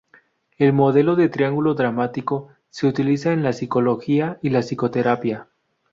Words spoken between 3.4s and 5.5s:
la psicología y la psicoterapia.